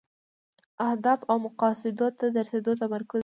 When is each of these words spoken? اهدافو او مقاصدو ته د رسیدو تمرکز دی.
اهدافو 0.87 1.25
او 1.31 1.37
مقاصدو 1.45 2.07
ته 2.17 2.25
د 2.33 2.37
رسیدو 2.45 2.71
تمرکز 2.81 3.13
دی. 3.19 3.19